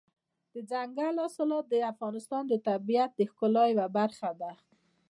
دځنګل 0.53 1.15
حاصلات 1.23 1.65
د 1.69 1.75
افغانستان 1.91 2.43
د 2.47 2.53
طبیعت 2.67 3.09
د 3.15 3.21
ښکلا 3.29 3.63
یوه 3.73 3.87
برخه 3.97 4.29
ده. 4.41 4.51